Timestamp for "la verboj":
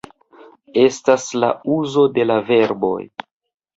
2.31-2.99